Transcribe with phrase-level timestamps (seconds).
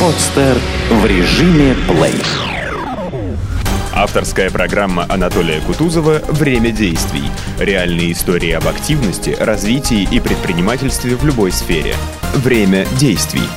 [0.00, 0.58] Подстер
[0.90, 2.22] в режиме плей.
[3.94, 7.30] Авторская программа Анатолия Кутузова «Время действий».
[7.58, 11.94] Реальные истории об активности, развитии и предпринимательстве в любой сфере.
[12.34, 13.48] Время действий.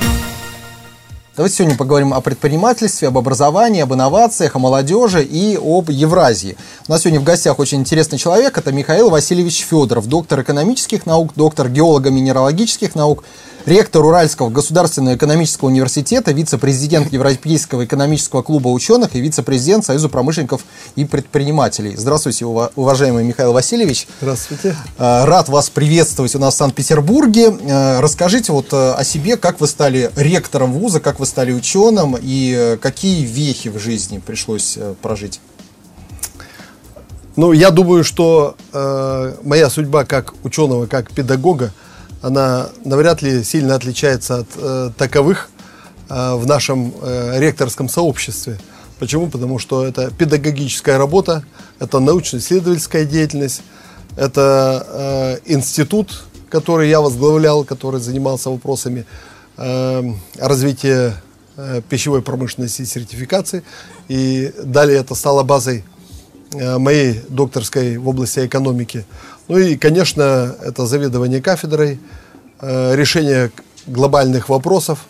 [1.36, 6.56] Давайте сегодня поговорим о предпринимательстве, об образовании, об инновациях, о молодежи и об Евразии.
[6.88, 8.56] У нас сегодня в гостях очень интересный человек.
[8.56, 13.24] Это Михаил Васильевич Федоров, доктор экономических наук, доктор геолого-минералогических наук,
[13.66, 20.62] ректор Уральского государственного экономического университета, вице-президент Европейского экономического клуба ученых и вице-президент Союза промышленников
[20.96, 21.94] и предпринимателей.
[21.96, 24.06] Здравствуйте, уважаемый Михаил Васильевич.
[24.20, 24.74] Здравствуйте.
[24.98, 27.50] Э, рад вас приветствовать у нас в Санкт-Петербурге.
[27.50, 32.16] Э, расскажите вот э, о себе, как вы стали ректором вуза, как вы стали ученым
[32.20, 35.40] и какие вехи в жизни пришлось прожить?
[37.36, 41.72] Ну, я думаю, что э, моя судьба как ученого, как педагога–
[42.22, 45.50] она навряд ли сильно отличается от э, таковых
[46.08, 48.58] э, в нашем э, ректорском сообществе.
[48.98, 49.28] Почему?
[49.28, 51.42] Потому что это педагогическая работа,
[51.78, 53.62] это научно-исследовательская деятельность,
[54.16, 54.86] это
[55.46, 59.06] э, институт, который я возглавлял, который занимался вопросами
[59.56, 60.02] э,
[60.38, 61.14] развития
[61.56, 63.62] э, пищевой промышленности и сертификации.
[64.08, 65.84] И далее это стало базой
[66.52, 69.06] э, моей докторской в области экономики.
[69.50, 71.98] Ну и, конечно, это заведование кафедрой,
[72.60, 73.50] э, решение
[73.84, 75.06] глобальных вопросов,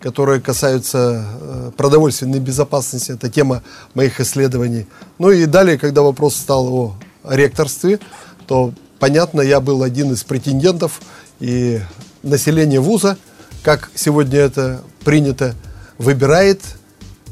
[0.00, 3.12] которые касаются э, продовольственной безопасности.
[3.12, 3.62] Это тема
[3.92, 4.86] моих исследований.
[5.18, 6.96] Ну и далее, когда вопрос стал о
[7.28, 8.00] ректорстве,
[8.46, 11.02] то, понятно, я был один из претендентов,
[11.38, 11.78] и
[12.22, 13.18] население вуза,
[13.62, 15.54] как сегодня это принято,
[15.98, 16.62] выбирает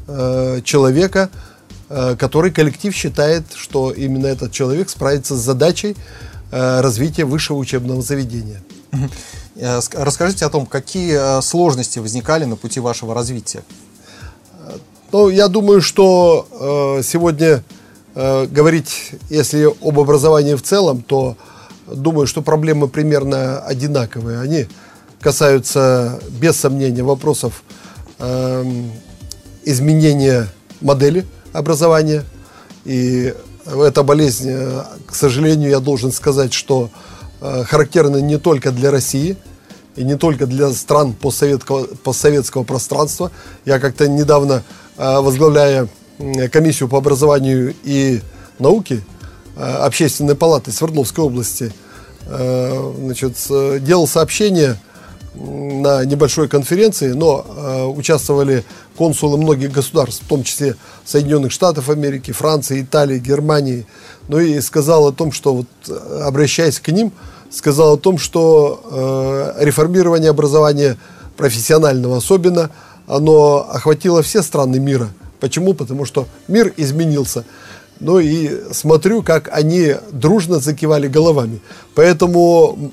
[0.07, 1.31] э, человека,
[1.89, 5.97] который коллектив считает, что именно этот человек справится с задачей
[6.51, 8.61] развития высшего учебного заведения.
[9.55, 13.63] Э, расскажите о том, какие э, сложности возникали на пути вашего развития.
[15.11, 16.47] Ну, я думаю, что
[16.99, 17.63] э, сегодня
[18.15, 21.35] э, говорить, если об образовании в целом, то
[21.87, 24.39] думаю, что проблемы примерно одинаковые.
[24.39, 24.67] Они
[25.19, 27.63] касаются, без сомнения, вопросов
[28.19, 28.63] э,
[29.65, 30.47] изменения
[30.79, 32.23] модели образования
[32.85, 33.33] и
[33.65, 36.89] эта болезнь, э, к сожалению, я должен сказать, что
[37.41, 39.37] э, характерна не только для России
[39.95, 43.31] и не только для стран постсоветского, постсоветского пространства.
[43.65, 44.63] Я как-то недавно,
[44.97, 45.87] э, возглавляя
[46.51, 48.21] комиссию по образованию и
[48.59, 49.01] науке
[49.55, 51.73] Общественной палаты Свердловской области,
[52.27, 53.33] значит,
[53.83, 54.77] делал сообщение
[55.33, 58.65] на небольшой конференции, но э, участвовали
[58.97, 60.75] консулы многих государств, в том числе
[61.05, 63.85] Соединенных Штатов Америки, Франции, Италии, Германии.
[64.27, 65.67] Ну и сказал о том, что, вот,
[66.21, 67.11] обращаясь к ним,
[67.49, 70.97] сказал о том, что э, реформирование образования
[71.37, 72.69] профессионального особенно,
[73.07, 75.09] оно охватило все страны мира.
[75.39, 75.73] Почему?
[75.73, 77.45] Потому что мир изменился.
[77.99, 81.61] Ну и смотрю, как они дружно закивали головами.
[81.95, 82.91] Поэтому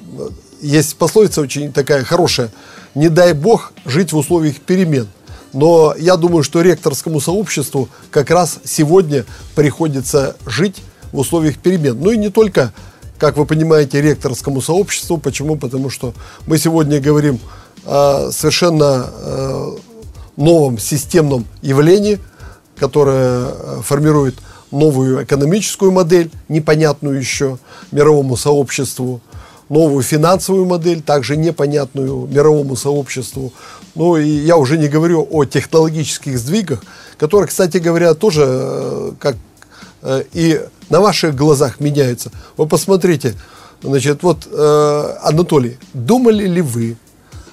[0.61, 2.51] есть пословица очень такая хорошая.
[2.95, 5.09] Не дай бог жить в условиях перемен.
[5.53, 9.25] Но я думаю, что ректорскому сообществу как раз сегодня
[9.55, 10.83] приходится жить
[11.13, 11.99] в условиях перемен.
[11.99, 12.73] Ну и не только,
[13.19, 15.17] как вы понимаете, ректорскому сообществу.
[15.17, 15.57] Почему?
[15.57, 16.13] Потому что
[16.47, 17.39] мы сегодня говорим
[17.85, 19.77] о совершенно э,
[20.37, 22.19] новом системном явлении,
[22.77, 24.35] которое э, формирует
[24.71, 27.59] новую экономическую модель, непонятную еще
[27.91, 29.23] мировому сообществу
[29.69, 33.53] новую финансовую модель, также непонятную мировому сообществу.
[33.95, 36.83] Ну и я уже не говорю о технологических сдвигах,
[37.19, 39.37] которые, кстати говоря, тоже э, как
[40.03, 42.31] э, и на ваших глазах меняются.
[42.57, 43.35] Вы посмотрите,
[43.83, 46.97] значит, вот, э, Анатолий, думали ли вы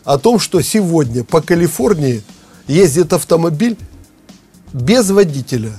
[0.04, 2.24] о том, что сегодня по Калифорнии
[2.68, 3.78] ездит автомобиль
[4.72, 5.72] без водителя,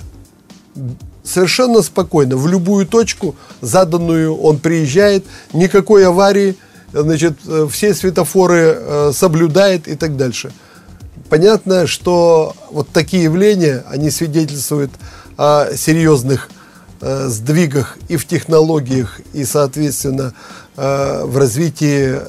[1.26, 6.56] совершенно спокойно, в любую точку заданную он приезжает, никакой аварии,
[6.92, 10.52] значит, э, все светофоры э, соблюдает и так дальше.
[11.28, 14.92] Понятно, что вот такие явления, они свидетельствуют
[15.36, 16.48] о серьезных
[17.00, 20.32] э, сдвигах и в технологиях, и, соответственно,
[20.76, 22.20] в развитии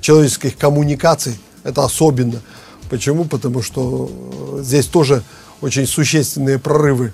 [0.00, 1.40] человеческих коммуникаций.
[1.64, 2.40] Это особенно.
[2.88, 3.24] Почему?
[3.24, 4.08] Потому что
[4.60, 5.24] здесь тоже
[5.60, 7.12] очень существенные прорывы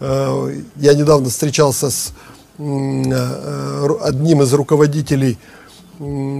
[0.00, 2.12] я недавно встречался с
[2.58, 5.38] э, одним из руководителей,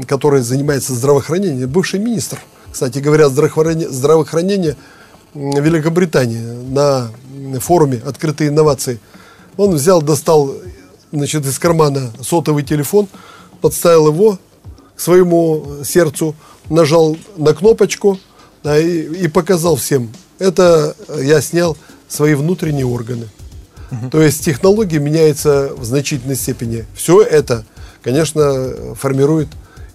[0.06, 2.38] который занимается здравоохранением, бывший министр,
[2.72, 4.76] кстати говоря, здравоохранения, здравоохранения
[5.34, 6.40] Великобритании
[6.72, 7.10] на
[7.60, 8.98] форуме «Открытые инновации».
[9.56, 10.54] Он взял, достал
[11.12, 13.08] значит, из кармана сотовый телефон,
[13.60, 14.38] подставил его
[14.96, 16.34] к своему сердцу,
[16.68, 18.18] нажал на кнопочку,
[18.62, 20.10] да, и, и показал всем.
[20.38, 21.76] Это я снял
[22.08, 23.28] свои внутренние органы.
[23.90, 24.10] Угу.
[24.10, 26.86] То есть технологии меняются в значительной степени.
[26.94, 27.64] Все это,
[28.02, 29.48] конечно, формирует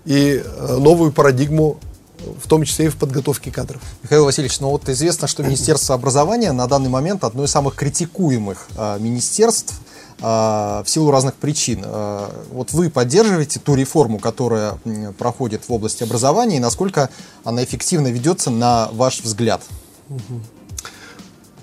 [0.06, 1.80] и э, новую парадигму
[2.26, 3.82] в том числе и в подготовке кадров.
[4.04, 8.68] Михаил Васильевич, ну вот известно, что Министерство образования на данный момент одно из самых критикуемых
[8.78, 9.80] э, министерств
[10.20, 11.82] э, в силу разных причин.
[11.84, 14.78] Э, вот вы поддерживаете ту реформу, которая
[15.18, 17.10] проходит в области образования, и насколько
[17.44, 19.62] она эффективно ведется на ваш взгляд?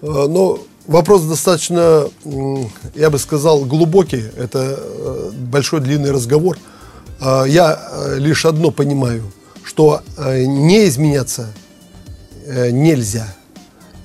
[0.03, 2.09] Ну, вопрос достаточно,
[2.95, 4.25] я бы сказал, глубокий.
[4.37, 4.79] Это
[5.33, 6.59] большой длинный разговор.
[7.21, 7.79] Я
[8.17, 9.23] лишь одно понимаю–
[9.65, 11.53] что э, не изменяться
[12.47, 13.27] э, нельзя.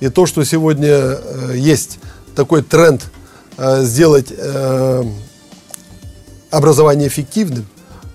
[0.00, 1.98] И то, что сегодня э, есть
[2.34, 3.04] такой тренд
[3.80, 4.32] сделать
[6.52, 7.66] образование эффективным,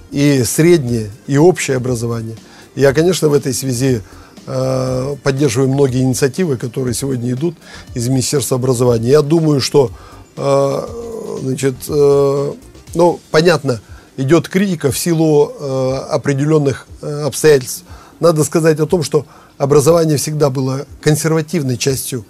[0.09, 2.37] и среднее, и общее образование.
[2.75, 4.01] Я, конечно, в этой связи
[4.45, 7.55] поддерживаю многие инициативы, которые сегодня идут
[7.93, 9.09] из Министерства образования.
[9.09, 9.91] Я думаю, что,
[10.35, 13.79] значит, ну, понятно,
[14.17, 17.83] идет критика в силу э, определенных э, обстоятельств.
[18.19, 19.25] Надо сказать о том, что
[19.57, 22.25] образование всегда было консервативной частью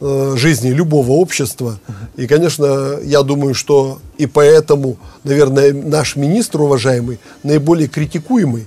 [0.00, 1.80] э, жизни любого общества.
[2.16, 8.66] И, конечно, я думаю, что и поэтому, наверное, наш министр уважаемый наиболее критикуемый.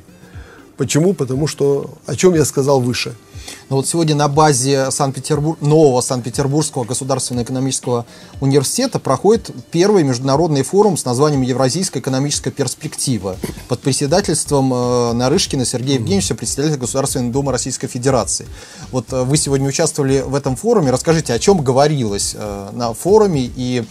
[0.79, 1.13] Почему?
[1.13, 3.13] Потому что, о чем я сказал выше–
[3.69, 8.05] но вот сегодня на базе Санкт-Петербург, нового Санкт-Петербургского государственного экономического
[8.41, 13.37] университета проходит первый международный форум с названием «Евразийская экономическая перспектива»
[13.67, 18.47] под председательством э, Нарышкина Сергея Евгеньевича, председателя Государственной Думы Российской Федерации.
[18.91, 20.91] Вот э, вы сегодня участвовали в этом форуме.
[20.91, 23.85] Расскажите, о чем говорилось э, на форуме и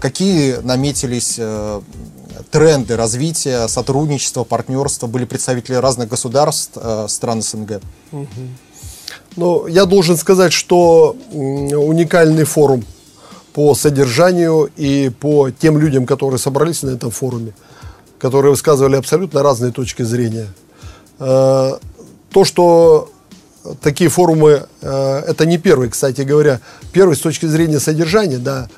[0.00, 1.40] какие наметились
[2.50, 5.06] тренды развития, сотрудничества, партнерства?
[5.06, 7.80] Были представители разных государств, э, стран СНГ.
[8.12, 8.26] Угу.
[9.36, 12.84] Ну, я должен сказать, что уникальный форум
[13.52, 17.54] по содержанию и по тем людям, которые собрались на этом форуме,
[18.18, 20.48] которые высказывали абсолютно разные точки зрения.
[21.18, 21.78] Э,
[22.30, 23.10] то, что
[23.80, 26.60] такие форумы, э, это не первый, кстати говоря,
[26.92, 28.68] первый с точки зрения содержания, да,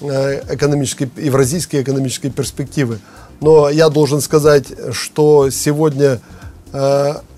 [0.00, 2.98] экономической, евразийской экономической перспективы.
[3.40, 6.20] Но я должен сказать, что сегодня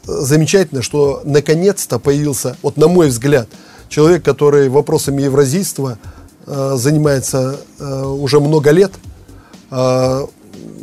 [0.08, 3.48] замечательно, что наконец-то появился, вот на мой взгляд,
[3.88, 5.98] человек, который вопросами евразийства
[6.46, 8.92] э, занимается э, уже много лет.
[9.70, 10.26] Э,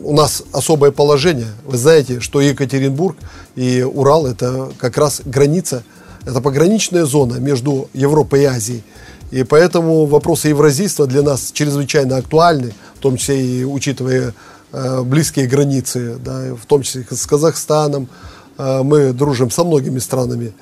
[0.04, 1.48] у нас особое положение.
[1.66, 3.18] Вы знаете, что Екатеринбург
[3.56, 5.83] и Урал это как раз граница,
[6.25, 8.83] это пограничная зона между Европой и Азией.
[9.36, 14.34] И поэтому вопросы евразийства для нас чрезвычайно актуальны, в том числе и учитывая
[14.72, 18.08] э, близкие границы, да, в том числе с Казахстаном,
[18.58, 20.54] а, мы дружим со многими странами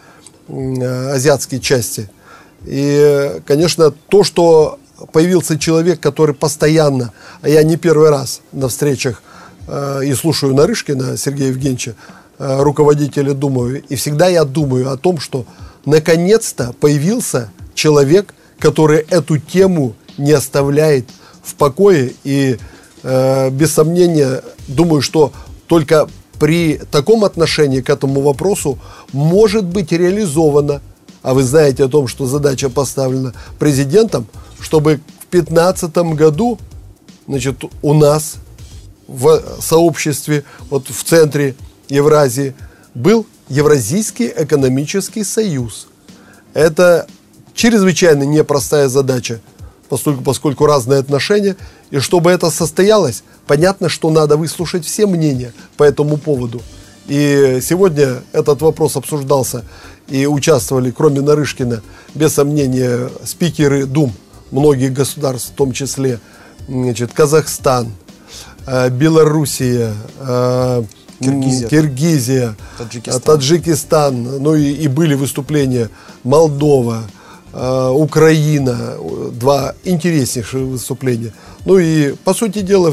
[0.49, 2.09] азиатской части.
[2.65, 4.79] И, конечно, то, что
[5.11, 9.21] появился человек, который постоянно, а я не первый раз на встречах
[9.67, 11.93] а, и слушаю Нарышкина Сергея Евгеньевича,
[12.39, 15.45] руководителя думаю, и всегда я думаю о том, что
[15.85, 21.09] наконец-то появился человек, который эту тему не оставляет
[21.43, 22.13] в покое.
[22.23, 22.57] И
[23.03, 25.33] без сомнения думаю, что
[25.67, 26.07] только
[26.39, 28.79] при таком отношении к этому вопросу
[29.11, 30.79] может быть реализовано.
[31.23, 34.27] А вы знаете о том, что задача поставлена президентом,
[34.61, 36.57] чтобы в 2015 году
[37.27, 38.35] значит, у нас
[39.09, 41.55] в сообществе, вот в центре
[41.89, 42.55] Евразии,
[42.93, 45.87] был Евразийский экономический союз.
[46.53, 47.07] Это
[47.53, 49.39] чрезвычайно непростая задача,
[49.89, 51.55] поскольку, поскольку разные отношения.
[51.91, 56.61] И чтобы это состоялось, понятно, что надо выслушать все мнения по этому поводу.
[57.07, 59.63] И сегодня этот вопрос обсуждался
[60.07, 61.81] и участвовали, кроме Нарышкина,
[62.15, 64.13] без сомнения, спикеры Дум
[64.51, 66.19] многих государств, в том числе
[66.67, 67.91] значит, Казахстан,
[68.65, 70.83] э, Белоруссия, э,
[71.19, 73.21] Киргизия, Киргизия Таджикистан.
[73.21, 75.89] Таджикистан, ну и, и были выступления
[76.23, 77.03] Молдова,
[77.53, 78.97] Украина,
[79.31, 81.33] два интереснейших выступления.
[81.65, 82.91] Ну и, по сути дела,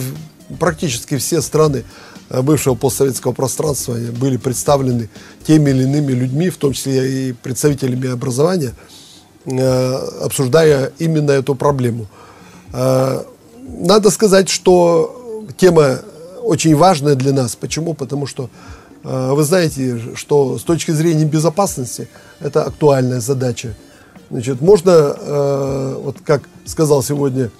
[0.58, 1.84] практически все страны
[2.28, 5.08] э, бывшего постсоветского пространства были представлены
[5.46, 8.74] теми или иными людьми, в том числе и представителями образования,
[9.44, 12.06] э, обсуждая именно эту проблему.
[12.72, 13.22] Э,
[13.62, 16.00] надо сказать, что тема
[16.42, 17.54] очень важная для нас.
[17.54, 17.94] Почему?
[17.94, 18.50] Потому что
[19.02, 23.74] вы знаете, что с точки зрения безопасности это актуальная задача.
[24.30, 27.50] Значит, можно, вот как сказал сегодня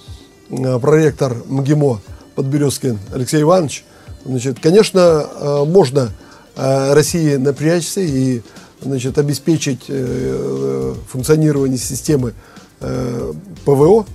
[0.49, 2.01] проректор МГИМО,
[2.35, 3.83] Подберезкин Алексей Иванович,
[4.25, 6.09] значит, конечно, э, можно
[6.55, 8.41] э, России напрячься и
[8.81, 12.33] значит, обеспечить э, функционирование системы
[12.79, 13.33] э,
[13.65, 14.05] ПВО,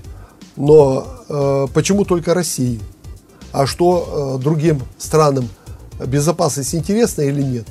[0.56, 2.80] но э, почему только России?
[3.52, 5.48] А что э, другим странам
[6.04, 7.66] безопасность интересна или нет?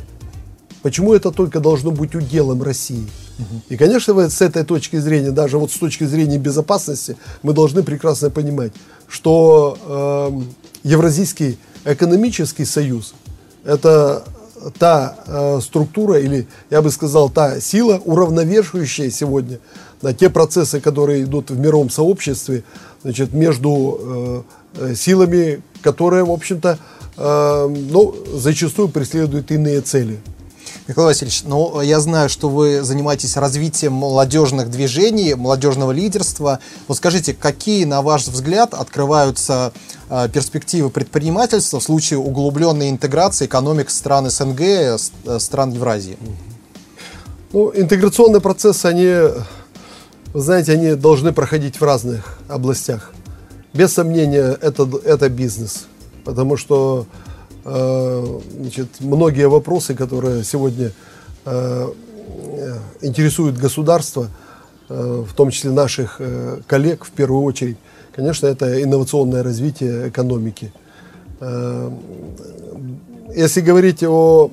[0.81, 3.07] Почему это только должно быть уделом России?
[3.69, 8.29] И, конечно, с этой точки зрения, даже вот с точки зрения безопасности, мы должны прекрасно
[8.29, 8.71] понимать,
[9.07, 9.77] что
[10.83, 13.13] э, Евразийский экономический союз–
[13.65, 14.23] это
[14.79, 19.59] та э, структура или, я бы сказал, та сила, уравновешивающая сегодня
[20.01, 22.63] на те процессы, которые идут в мировом сообществе,
[23.03, 24.45] значит, между
[24.77, 26.77] э силами, которые, в общем-то,
[27.17, 30.19] э, ну, зачастую преследуют иные цели.
[30.87, 36.59] Михаил Васильевич, ну, я знаю, что вы занимаетесь развитием молодежных движений, молодежного лидерства.
[36.87, 39.73] Вот скажите, какие, на ваш взгляд, открываются
[40.11, 44.97] э, перспективы предпринимательства в случае углубленной интеграции экономик стран СНГ, э,
[45.39, 46.19] стран Евразии?
[47.51, 49.07] Ну, интеграционные процессы, они,
[50.33, 53.11] вы знаете, они должны проходить в разных областях.
[53.73, 55.87] Без сомнения, это, это бизнес,
[56.25, 57.07] потому что
[57.65, 60.91] значит, многие вопросы, которые сегодня
[61.45, 61.89] э,
[63.01, 64.29] интересуют государство,
[64.87, 66.21] э, в том числе наших
[66.67, 67.77] коллег в первую очередь,
[68.15, 70.71] конечно, это инновационное развитие экономики.
[73.35, 74.49] Если говорить о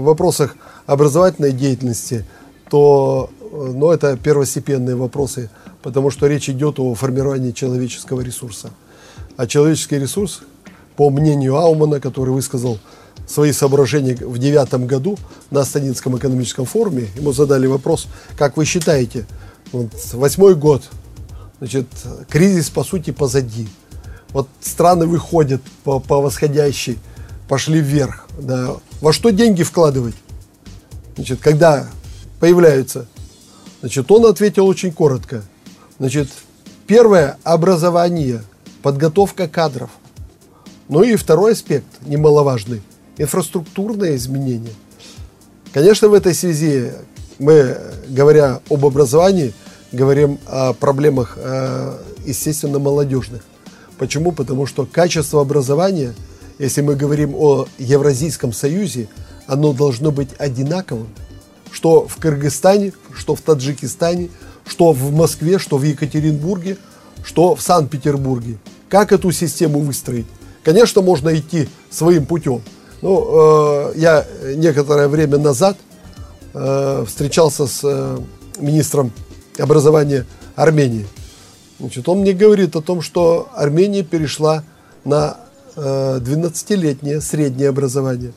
[0.00, 2.24] вопросах образовательной деятельности,
[2.70, 5.50] то ну, это первостепенные вопросы,
[5.82, 8.70] потому что речь идет о формировании человеческого ресурса.
[9.36, 10.42] А человеческий ресурс
[10.96, 12.78] по мнению Аумана, который высказал
[13.26, 15.18] свои соображения в девятом году
[15.50, 18.06] на Станинском экономическом форуме, ему задали вопрос,
[18.38, 19.26] как вы считаете,
[19.72, 20.84] вот восьмой год,
[21.58, 21.86] значит,
[22.28, 23.68] кризис по сути позади.
[24.30, 26.98] Вот страны выходят по, по восходящей,
[27.48, 28.26] пошли вверх.
[28.38, 28.76] Да.
[29.00, 30.14] Во что деньги вкладывать?
[31.16, 31.88] Значит, когда
[32.38, 33.06] появляются?
[33.80, 35.42] Значит, он ответил очень коротко.
[35.98, 36.28] Значит,
[36.86, 38.42] первое– образование,
[38.82, 39.90] подготовка кадров–
[40.88, 42.82] ну и второй аспект, немаловажный,
[43.18, 44.72] инфраструктурные изменения.
[45.72, 46.92] Конечно, в этой связи
[47.38, 47.76] мы,
[48.08, 49.52] говоря об образовании,
[49.92, 53.42] говорим о проблемах, э, естественно, молодежных.
[53.98, 54.32] Почему?
[54.32, 56.14] Потому что качество образования,
[56.58, 59.08] если мы говорим о Евразийском союзе,
[59.46, 61.08] оно должно быть одинаковым.
[61.72, 64.30] Что в Кыргызстане, что в Таджикистане,
[64.66, 66.78] что в Москве, что в Екатеринбурге,
[67.24, 68.58] что в Санкт-Петербурге.
[68.88, 70.26] Как эту систему выстроить?
[70.66, 72.60] Конечно, можно идти своим путем.
[73.00, 75.76] Ну, э, я некоторое время назад
[76.54, 78.18] э, встречался с э,
[78.58, 79.12] министром
[79.60, 81.06] образования Армении.
[81.78, 84.64] Значит, он мне говорит о том, что Армения перешла
[85.04, 85.36] на
[85.76, 88.32] э, 12-летнее среднее образование.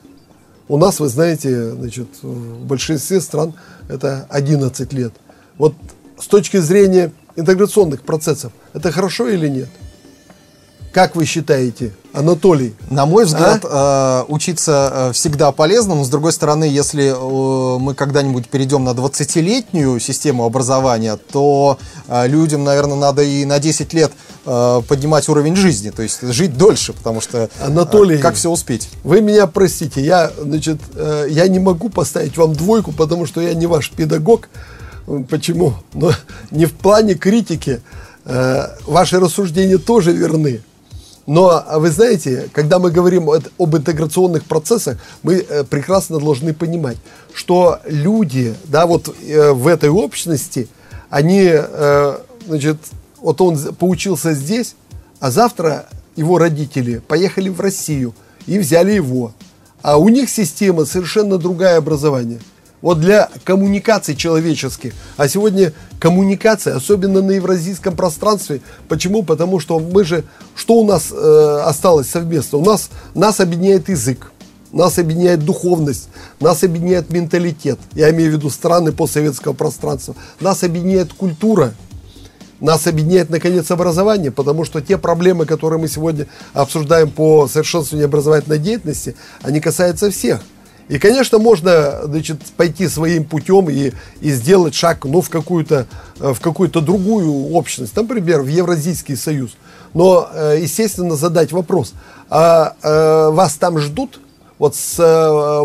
[0.68, 3.56] У нас, вы знаете, значит, в большинстве стран
[3.88, 5.14] это 11 лет.
[5.58, 5.74] Вот
[6.20, 9.70] с точки зрения интеграционных процессов, это хорошо или нет?
[10.92, 12.76] Как вы считаете, Анатолий?
[12.90, 14.26] На мой взгляд, а?
[14.28, 18.90] э, учиться э, всегда полезно, но с другой стороны, если э, мы когда-нибудь перейдем на
[18.90, 21.78] 20-летнюю систему образования, то
[22.10, 24.12] людям, наверное, надо и на 10 лет
[24.44, 28.90] поднимать уровень жизни, то есть жить дольше, потому что Анатолий, как все успеть?
[29.04, 30.80] Вы меня простите, я, значит,
[31.30, 34.50] я не могу поставить вам двойку, потому что я не ваш педагог.
[35.30, 35.76] Почему?
[35.94, 36.12] Но
[36.52, 37.82] не в плане критики.
[38.26, 40.62] Ваши рассуждения тоже верны.
[41.30, 46.98] Но а вы знаете, когда мы говорим об интеграционных процессах, мы э, прекрасно должны понимать,
[47.36, 50.68] что люди, да, вот э, в этой общности,
[51.12, 52.18] они, э,
[52.48, 52.78] значит,
[53.22, 54.74] вот он поучился здесь,
[55.20, 58.16] а завтра его родители поехали в Россию
[58.48, 59.32] и взяли его.
[59.84, 62.40] А у них система совершенно другая образование–
[62.82, 64.94] вот для коммуникаций человеческих.
[65.18, 68.62] А сегодня коммуникация, особенно на евразийском пространстве.
[68.88, 69.24] Почему?
[69.24, 70.24] Потому что мы же,
[70.56, 72.60] что у нас э, осталось совместно?
[72.60, 74.32] У нас, нас объединяет язык.
[74.72, 76.10] Нас объединяет духовность,
[76.40, 77.80] нас объединяет менталитет.
[77.94, 80.14] Я имею в виду страны постсоветского пространства.
[80.40, 81.74] Нас объединяет культура,
[82.60, 88.60] нас объединяет, наконец, образование, потому что те проблемы, которые мы сегодня обсуждаем по совершенствованию образовательной
[88.60, 90.42] деятельности, они касаются всех.
[90.90, 95.86] И, конечно, можно значит, пойти своим путем и, и сделать шаг ну, в какую-то
[96.20, 99.56] э, в какую-то другую общность, например, в Евразийский союз.
[99.94, 101.94] Но, э, естественно, задать вопрос,
[102.30, 104.20] а, а вас там ждут?
[104.58, 104.98] Вот с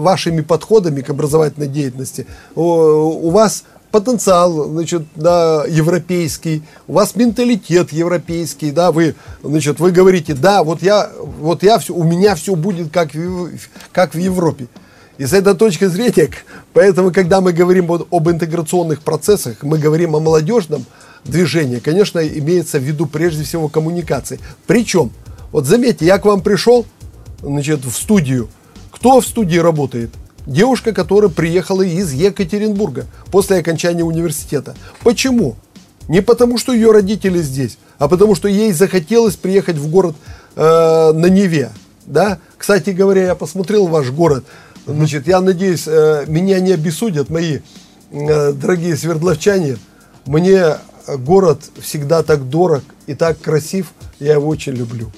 [0.01, 3.65] вашими подходами к образовательной деятельности у вас
[3.95, 10.83] потенциал, значит, да, европейский, у вас менталитет европейский, да, вы, значит, вы говорите, да, вот
[10.83, 13.51] я, вот я все, у меня все будет как в,
[13.93, 14.67] как в Европе.
[15.17, 16.31] И с этой точки зрения,
[16.73, 20.85] поэтому, когда мы говорим об интеграционных процессах, мы говорим о молодежном
[21.25, 24.41] движении, конечно, имеется в виду прежде всего коммуникации.
[24.67, 25.13] Причем,
[25.53, 26.85] вот заметьте, я к вам пришел,
[27.43, 28.49] значит, в студию.
[28.91, 30.11] Кто в студии работает?
[30.47, 34.75] Девушка, которая приехала из Екатеринбурга после окончания университета.
[35.03, 35.57] Почему?
[36.09, 40.17] Не потому, что ее родители здесь, а потому, что ей захотелось приехать в город
[40.55, 41.71] э, на Неве.
[42.05, 42.39] Да?
[42.59, 44.45] Кстати говоря, я посмотрел ваш город.
[44.87, 47.61] Значит, я надеюсь, э, меня не обесудят мои
[48.11, 49.79] э, дорогие свердловчане.
[50.27, 50.77] Мне
[51.19, 53.93] город всегда так дорог и так красив.
[54.21, 55.11] Я его очень люблю.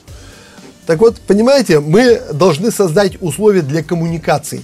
[0.87, 4.63] Так вот, понимаете, мы должны создать условия для коммуникации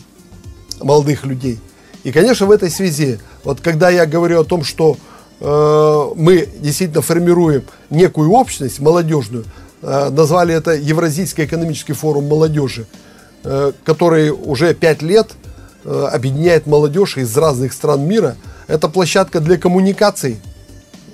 [0.80, 1.58] молодых людей.
[2.04, 4.96] И, конечно, в этой связи, вот когда я говорю о том, что
[5.40, 9.44] э, мы действительно формируем некую общность молодежную,
[9.82, 12.86] э, назвали это Евразийский экономический форум молодежи,
[13.84, 15.32] который уже пять лет
[15.84, 18.36] э, объединяет молодежь из разных стран мира.
[18.68, 20.40] Это площадка для коммуникаций,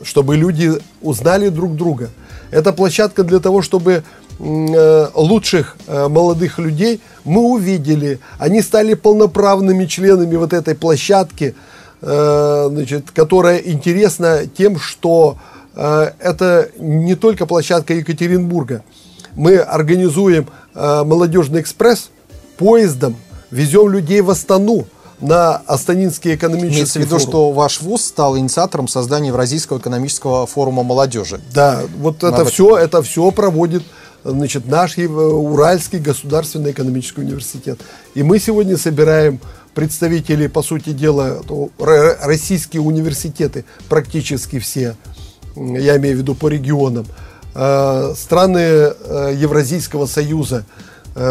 [0.02, 2.11] чтобы люди узнали друг друга.
[2.50, 4.04] Это площадка для того, чтобы
[4.40, 8.20] Э, лучших э, молодых людей мы увидели.
[8.38, 11.56] Они стали полноправными членами вот этой площадки,
[12.02, 15.37] э, значит, которая интересна тем, что
[15.75, 18.82] это не только площадка Екатеринбурга.
[19.37, 22.11] Мы организуем молодежный экспресс
[22.58, 23.16] поездом,
[23.50, 24.86] везем людей в Астану
[25.20, 27.28] на Астанинский экономический Имеется в виду, форум.
[27.28, 31.40] что ваш ВУЗ стал инициатором создания Евразийского экономического форума молодежи.
[31.52, 33.82] Да, вот это все, это все проводит
[34.24, 37.80] значит, наш Уральский государственный экономический университет.
[38.14, 39.40] И мы сегодня собираем
[39.74, 41.40] представителей, по сути дела,
[42.20, 44.96] российские университеты, практически все,
[45.56, 47.06] я имею в виду по регионам,
[47.54, 50.88] э, страны э, Евразийского союза, э,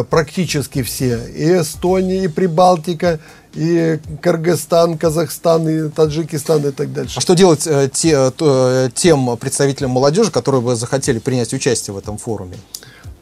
[0.09, 3.19] практически все, и Эстония, и Прибалтика,
[3.53, 7.17] и Кыргызстан, Казахстан, и Таджикистан и так дальше.
[7.17, 11.97] А что делать э, те, э, тем представителям молодежи, которые бы захотели принять участие в
[11.97, 12.57] этом форуме?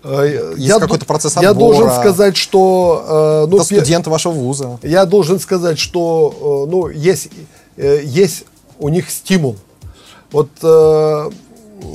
[0.03, 1.47] Э, Есть я какой-то процесс отбора?
[1.47, 3.45] Я должен сказать, что...
[3.45, 4.79] Э, ну, Это студент вашего вуза.
[4.83, 7.29] Я должен сказать, что э, ну, есть,
[7.77, 8.43] э, есть
[8.77, 9.55] у них стимул.
[10.31, 11.29] Вот э,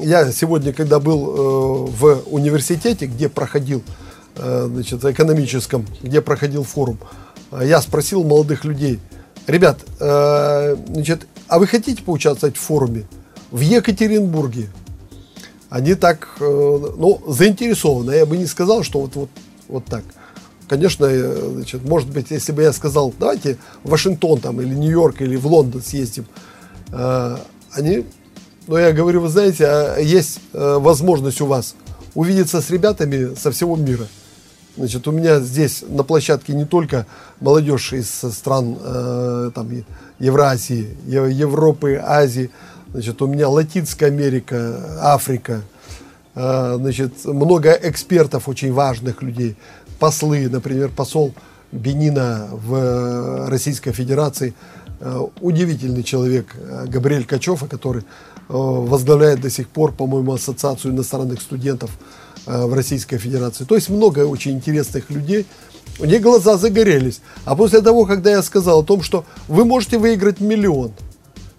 [0.03, 6.65] я сегодня, когда был э, в университете, где проходил, э, значит, в экономическом, где проходил
[6.65, 6.99] форум,
[7.53, 9.01] э, я спросил молодых людей,
[9.47, 13.07] ребят, э, значит, а вы хотите поучаствовать в форуме
[13.51, 14.69] в Екатеринбурге?
[15.71, 18.13] они так, э, ну, заинтересованы.
[18.13, 19.31] Я бы не сказал, что вот, вот,
[19.69, 20.03] вот так.
[20.69, 25.23] Конечно, э, значит, может быть, если бы я сказал, давайте в Вашингтон там, или Нью-Йорк,
[25.23, 26.27] или в Лондон съездим,
[26.89, 27.37] э,
[27.73, 28.05] они,
[28.67, 31.77] но я говорю, вы знаете, а есть возможность у вас
[32.15, 34.07] увидеться с ребятами со всего мира.
[34.77, 37.07] Значит, у меня здесь на площадке не только
[37.41, 39.69] молодежь из стран э, там,
[40.19, 42.51] Евразии, Европы, Азии,
[42.93, 45.63] Значит, у меня Латинская Америка, Африка,
[46.35, 49.57] а, значит, много экспертов очень важных людей,
[50.01, 51.33] послы, например, посол
[51.71, 54.55] Бенина в Российской Федерации,
[55.01, 56.57] а, удивительный человек
[56.89, 58.03] Габриэль Качев, который
[58.49, 61.91] а, возглавляет до сих пор, по-моему, Ассоциацию иностранных студентов
[62.59, 63.65] в Российской Федерации.
[63.65, 65.47] То есть много очень интересных людей.
[65.99, 67.21] У них глаза загорелись.
[67.45, 70.93] А после того, когда я сказал о том, что вы можете выиграть миллион–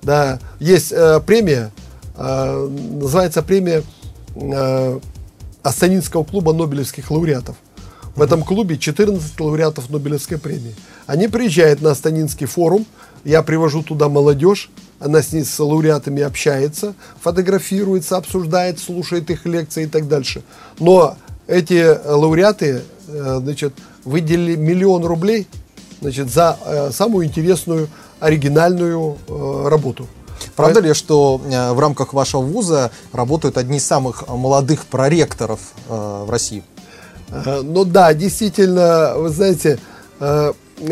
[0.01, 1.71] да, есть э, премия,
[2.15, 3.84] э, называется премия
[4.36, 4.99] э,
[5.62, 7.56] Астанинского клуба Нобелевских лауреатов.
[8.15, 10.75] В этом клубе 14 лауреатов Нобелевской премии.
[11.06, 12.86] Они приезжают на Астанинский форум,
[13.23, 19.84] я привожу туда молодежь, она с ней с лауреатами общается, фотографируется, обсуждает, слушает их лекции
[19.84, 20.43] и так дальше.
[20.79, 21.15] Но
[21.47, 23.73] эти лауреаты э, значит,
[24.05, 25.47] выделили миллион рублей
[26.01, 30.07] значит, за э, самую интересную оригинальную э, работу.
[30.55, 36.63] Правда ли, что в рамках вашего вуза работают одни из самых молодых проректоров в России?
[37.45, 39.77] Ну да, действительно, вы знаете,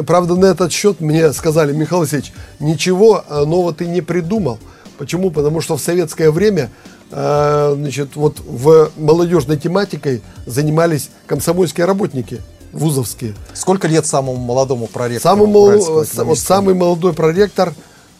[0.06, 4.60] правда на этот счет мне сказали, Михаил Васильевич, ничего нового ты не придумал.
[4.98, 5.32] Почему?
[5.32, 6.70] Потому что в советское время
[7.12, 13.34] э, значит, вот в молодежной тематикой занимались комсомольские работники вузовские.
[13.54, 15.36] Сколько лет самому молодому проректору?
[15.36, 16.06] Самый, мол...
[16.16, 17.74] вот самый молодой проректор,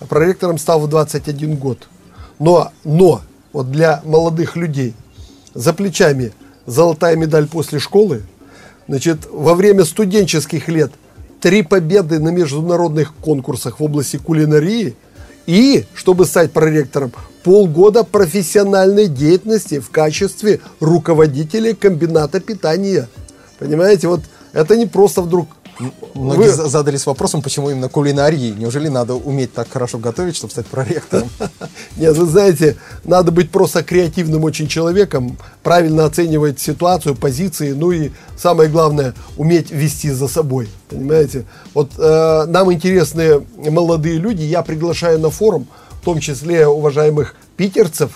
[0.08, 1.88] проректором стал в 21 год.
[2.40, 4.94] Но, но, вот для молодых людей
[5.54, 6.32] за плечами
[6.66, 8.24] золотая медаль после школы,
[8.88, 10.92] значит, во время студенческих лет
[11.42, 14.96] три победы на международных конкурсах в области кулинарии
[15.46, 17.12] и, чтобы стать проректором,
[17.44, 23.08] полгода профессиональной деятельности в качестве руководителя комбината питания.
[23.58, 24.22] Понимаете, вот
[24.54, 25.48] это не просто вдруг
[26.14, 26.70] Многие Вы...
[26.70, 28.52] задались вопросом, почему именно кулинарии.
[28.52, 31.30] Неужели надо уметь так хорошо готовить, чтобы стать проректором?
[31.98, 38.12] Нет, вы знаете, надо быть просто креативным очень человеком, правильно оценивать ситуацию, позиции, ну и
[38.38, 40.68] самое главное, уметь вести за собой.
[40.90, 41.46] Понимаете?
[41.74, 45.68] Вот э, нам интересны молодые люди, я приглашаю на форум,
[46.02, 48.12] в том числе уважаемых питерцев,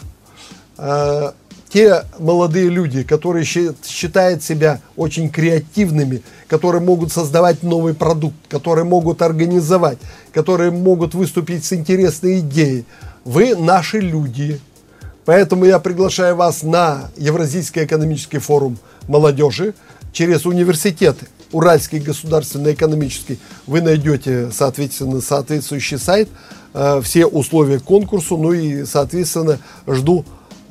[0.78, 1.32] э,
[1.74, 9.24] те молодые люди, которые считают себя очень креативными, которые могут создавать новый продукт, которые могут
[9.24, 9.98] организовать,
[10.34, 12.86] которые могут выступить с интересной идеей.
[13.26, 14.62] Вы наши люди.
[15.26, 19.74] Поэтому я приглашаю вас на Евразийский экономический форум молодежи
[20.12, 21.18] через университет
[21.52, 23.40] Уральский государственный экономический.
[23.66, 26.30] Вы найдете, соответственно, соответствующий сайт,
[26.76, 29.58] э, все условия конкурсу, ну и, соответственно,
[29.88, 30.24] жду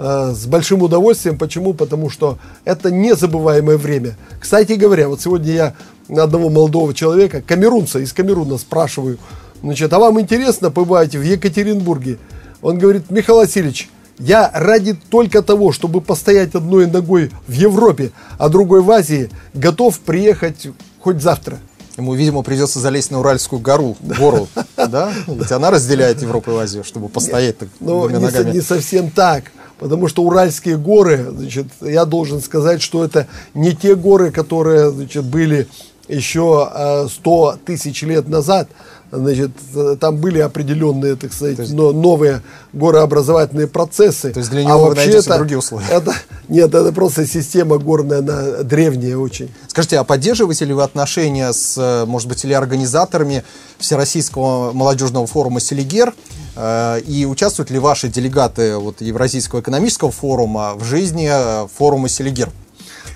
[0.02, 1.38] с большим удовольствием.
[1.38, 1.74] Почему?
[1.74, 4.16] Потому что это незабываемое время.
[4.40, 5.74] Кстати говоря, вот сегодня я
[6.08, 9.18] одного молодого человека, камерунца, из Камеруна спрашиваю,
[9.62, 12.18] значит, а вам интересно побывать в Екатеринбурге?
[12.62, 13.88] Он говорит, Михаил Васильевич,
[14.18, 19.98] я ради только того, чтобы постоять одной ногой в Европе, а другой в Азии, готов
[20.00, 20.68] приехать
[21.00, 21.58] хоть завтра.
[21.96, 25.12] Ему, видимо, придется залезть на Уральскую гору, гору, да?
[25.26, 29.44] Ведь она разделяет Европу и Азию, чтобы постоять так Ну, не, не совсем так.
[29.82, 35.24] Потому что Уральские горы, значит, я должен сказать, что это не те горы, которые значит,
[35.24, 35.66] были
[36.06, 36.68] еще
[37.10, 38.68] 100 э, тысяч лет назад.
[39.12, 39.50] Значит,
[40.00, 42.40] там были определенные, так сказать, есть, но новые
[42.72, 44.32] горообразовательные процессы.
[44.32, 45.86] То есть для него а найдете это, другие условия?
[45.90, 46.14] Это,
[46.48, 49.50] нет, это просто система горная, она древняя очень.
[49.68, 53.44] Скажите, а поддерживаете ли вы отношения с, может быть, или организаторами
[53.78, 56.14] Всероссийского молодежного форума «Селигер»?
[56.56, 62.50] Э, и участвуют ли ваши делегаты вот, Евразийского экономического форума в жизни э, форума Селигер?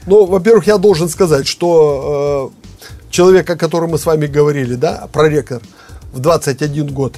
[0.06, 5.08] Ну, во-первых, я должен сказать, что э, человек, о котором мы с вами говорили, да,
[5.12, 5.60] проректор,
[6.12, 7.16] в 21 год,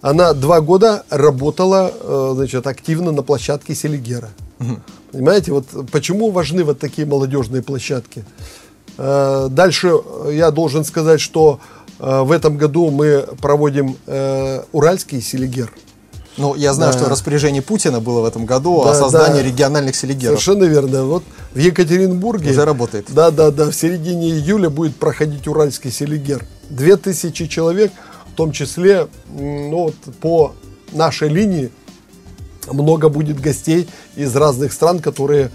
[0.00, 4.30] она два года работала, э, значит, активно на площадке Селигера.
[4.60, 4.78] Угу.
[5.12, 8.24] Понимаете, вот почему важны вот такие молодежные площадки?
[8.96, 9.92] Э, дальше
[10.30, 11.60] я должен сказать, что
[12.00, 13.96] Э, в этом году мы проводим
[14.72, 15.72] Уральский селигер.
[16.36, 16.98] Ну, я знаю, да.
[16.98, 19.48] что распоряжение Путина было в этом году да, о создании да.
[19.48, 20.40] региональных селигеров.
[20.40, 21.04] Совершенно верно.
[21.04, 22.50] Вот в Екатеринбурге...
[22.50, 23.06] Уже работает.
[23.08, 23.66] Да, да, да.
[23.66, 26.46] В середине июля будет проходить Уральский селигер.
[26.70, 27.92] Две тысячи человек,
[28.40, 30.54] том числе ну, вот, по
[30.92, 31.70] нашей линии,
[32.72, 35.50] много будет гостей из разных стран, которые,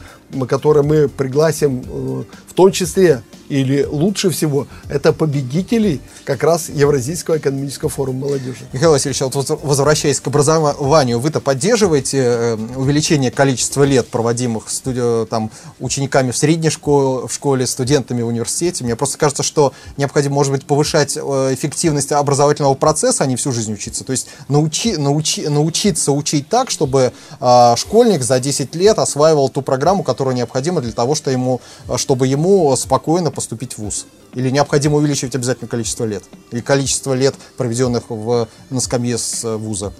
[0.48, 7.38] которые мы пригласим, э, в том числе или лучше всего, это победителей как раз Евразийского
[7.38, 8.66] экономического форума молодежи.
[8.74, 15.26] Михаил Васильевич, а вот возвращаясь к образованию, вы-то поддерживаете э, увеличение количества лет, проводимых студи-
[15.28, 18.84] там, учениками в средней школе, в школе, студентами в университете?
[18.84, 21.20] Мне просто кажется, что необходимо, может быть, повышать э,
[21.54, 24.04] эффективность образовательного процесса, а не всю жизнь учиться.
[24.04, 29.62] То есть научи, научи, научиться учить так, чтобы э, школьник за 10 лет осваивал ту
[29.62, 31.62] программу, которая необходима для того, что ему,
[31.98, 34.08] чтобы ему спокойно поступить в ВУЗ?
[34.34, 36.24] Или необходимо увеличивать обязательно количество лет?
[36.52, 39.94] Или количество лет, проведенных в, на скамье с э, ВУЗа?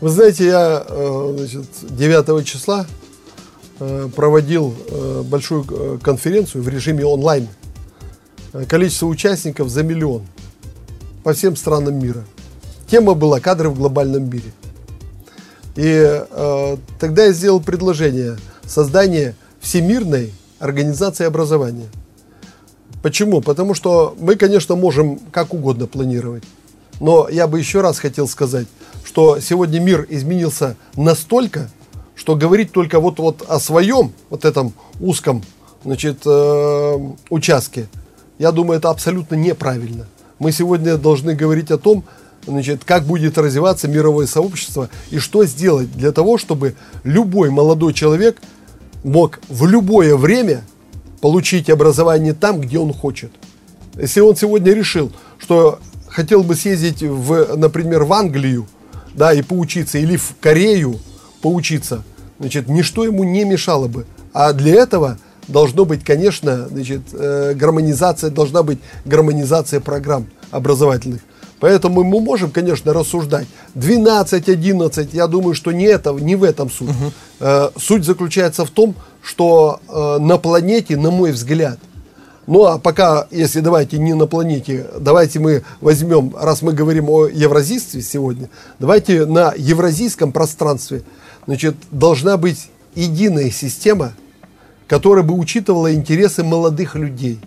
[0.00, 2.86] Вы знаете, я э, значит, 9 числа
[3.78, 4.74] э, проводил
[5.24, 7.48] большую конференцию в режиме онлайн.
[8.68, 10.26] Количество участников за миллион
[11.22, 12.24] по всем странам мира.
[12.90, 14.52] Тема была «Кадры в глобальном мире».
[15.76, 21.86] И э, тогда я сделал предложение создания всемирной организации образования–
[23.02, 23.40] Почему?
[23.40, 26.44] Потому что мы, конечно, можем как угодно планировать.
[27.00, 28.66] Но я бы еще раз хотел сказать,
[29.04, 31.70] что сегодня мир изменился настолько,
[32.14, 35.42] что говорить только вот, вот о своем, вот этом узком
[35.82, 36.98] значит, э,
[37.30, 37.88] участке,
[38.38, 40.06] я думаю, это абсолютно неправильно.
[40.38, 42.04] Мы сегодня должны говорить о том,
[42.46, 48.38] значит, как будет развиваться мировое сообщество и что сделать для того, чтобы любой молодой человек
[49.02, 50.64] мог в любое время
[51.20, 53.30] получить образование там, где он хочет.
[53.96, 55.78] Если он сегодня решил, что
[56.08, 58.66] хотел бы съездить, в, например, в Англию,
[59.14, 60.98] да, и поучиться, или в Корею
[61.42, 62.04] поучиться,
[62.38, 64.06] значит, ничто ему не мешало бы.
[64.32, 71.20] А для этого должно быть, конечно, значит, э, гармонизация, должна быть гармонизация программ образовательных.
[71.60, 73.46] Поэтому мы можем, конечно, рассуждать.
[73.74, 76.88] 12, 11, я думаю, что не, это, не в этом суть.
[76.88, 77.12] Угу.
[77.40, 81.78] Э, суть заключается в том, что э, на планете, на мой взгляд,
[82.46, 87.26] ну а пока, если давайте не на планете, давайте мы возьмем, раз мы говорим о
[87.26, 91.02] евразийстве сегодня, давайте на евразийском пространстве,
[91.46, 94.14] значит, должна быть единая система,
[94.88, 97.38] которая бы учитывала интересы молодых людей.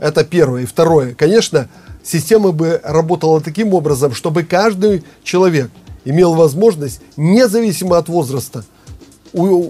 [0.00, 0.62] Это первое.
[0.62, 1.14] И второе.
[1.14, 1.68] Конечно,
[2.04, 5.70] система бы работала таким образом, чтобы каждый человек
[6.04, 8.64] имел возможность, независимо от возраста,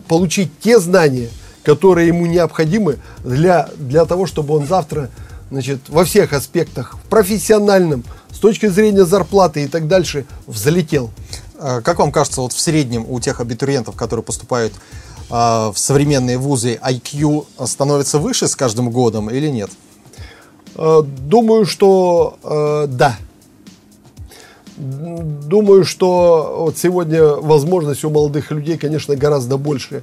[0.08, 1.28] получить те знания,
[1.62, 5.10] которые ему необходимы для, для того, чтобы он завтра
[5.50, 11.10] значит, во всех аспектах, в профессиональном, с точки зрения зарплаты и так дальше, взлетел.
[11.58, 14.74] А как вам кажется, вот в среднем у тех абитуриентов, которые поступают
[15.30, 19.70] а, в современные вузы, IQ становится выше с каждым годом или нет?
[20.76, 23.16] А, думаю, что э, да.
[24.76, 30.02] Думаю, что вот сегодня возможность у молодых людей, конечно, гораздо больше,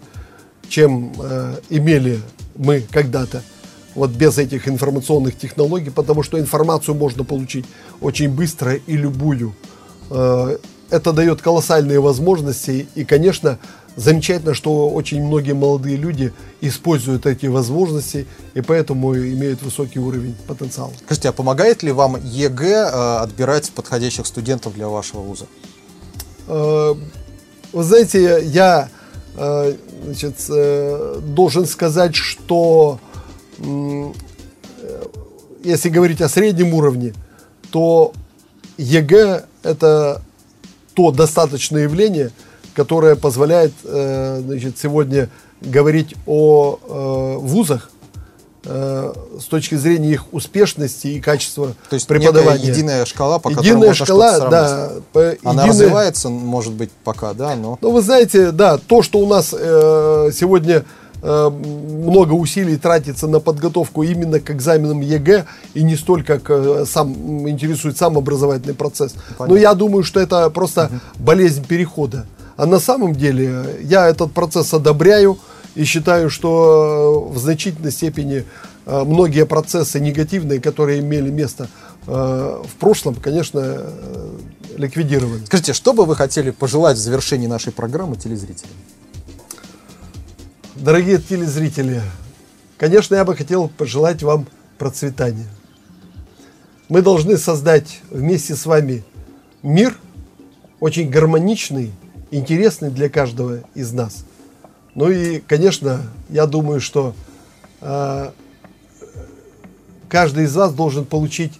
[0.70, 2.20] чем э, имели
[2.56, 3.44] мы когда-то
[3.96, 7.66] вот без этих информационных технологий, потому что информацию можно получить
[8.00, 9.54] очень быстро и любую.
[10.10, 10.58] Э,
[10.90, 13.60] это дает колоссальные возможности, и, конечно,
[13.96, 20.92] замечательно, что очень многие молодые люди используют эти возможности, и поэтому имеют высокий уровень потенциала.
[21.06, 25.46] Скажите, а помогает ли вам ЕГЭ э, отбирать подходящих студентов для вашего вуза?
[26.48, 26.96] Э,
[27.74, 28.90] вы знаете, я
[29.34, 30.36] значит,
[31.34, 33.00] должен сказать, что
[35.64, 37.14] если говорить о среднем уровне,
[37.72, 38.12] то
[38.78, 40.22] ЕГЭ это
[40.94, 42.32] то достаточное явление,
[42.74, 45.30] которое позволяет э, значит, сегодня
[45.62, 47.92] говорить о э, вузах
[48.66, 52.66] э, с точки зрения их успешности и качества То есть преподавания.
[52.66, 55.68] единая шкала, по единая которой шкала, можно да, по, Она единая...
[55.68, 57.78] развивается, может быть, пока, да, но...
[57.82, 60.84] Ну, вы знаете, да, то, что у нас э, сегодня
[61.24, 67.96] много усилий тратится на подготовку именно к экзаменам ЕГЭ и не столько к сам интересует
[67.96, 69.14] сам образовательный процесс.
[69.38, 69.54] Понятно.
[69.54, 71.24] Но я думаю, что это просто угу.
[71.24, 72.26] болезнь перехода.
[72.62, 75.40] А на самом деле я этот процесс одобряю
[75.74, 78.46] и считаю, что в значительной степени
[78.86, 81.70] э, многие процессы негативные, которые имели место
[82.06, 83.82] в прошлом, конечно,
[84.78, 85.44] ликвидированы.
[85.48, 88.76] Скажите, что бы вы хотели пожелать в завершении нашей программы телезрителям?
[90.76, 92.04] Дорогие телезрители,
[92.78, 94.46] конечно, я бы хотел пожелать вам
[94.78, 95.48] процветания.
[96.90, 99.04] Мы должны создать вместе с вами
[99.64, 99.98] мир,
[100.80, 101.92] очень гармоничный,
[102.32, 104.26] интересный для каждого из нас.
[104.96, 107.14] Ну и, конечно, я думаю, что
[107.82, 108.32] э,
[110.10, 111.54] каждый из вас должен получить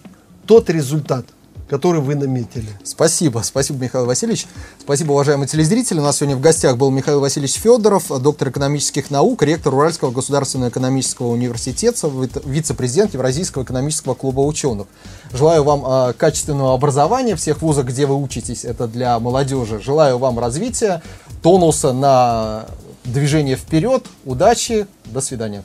[0.46, 1.26] тот результат–
[1.72, 2.68] который вы наметили.
[2.84, 4.46] Спасибо, спасибо, Михаил Васильевич.
[4.78, 6.00] Спасибо, уважаемые телезрители.
[6.00, 10.68] У нас сегодня в гостях был Михаил Васильевич Федоров, доктор экономических наук, ректор Уральского государственного
[10.68, 12.10] экономического университета,
[12.44, 14.86] вице-президент Евразийского экономического клуба ученых.
[15.32, 19.80] Желаю вам э, качественного образования всех вузах, где вы учитесь, это для молодежи.
[19.80, 21.02] Желаю вам развития,
[21.42, 22.66] тонуса на
[23.04, 25.64] движение вперед, удачи, до свидания.